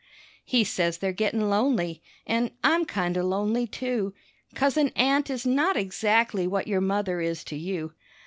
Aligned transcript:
He 0.43 0.63
says 0.63 0.97
they're 0.97 1.13
gettin' 1.13 1.47
lonely, 1.47 2.01
an' 2.25 2.49
I'm 2.63 2.85
kind 2.85 3.15
o' 3.19 3.21
lonely, 3.23 3.67
too, 3.67 4.15
Coz 4.55 4.75
an 4.75 4.89
aunt 4.95 5.29
is 5.29 5.45
not 5.45 5.77
exactly 5.77 6.47
what 6.47 6.67
your 6.67 6.81
mother 6.81 7.21
is 7.21 7.43
to 7.43 7.55
you. 7.55 7.93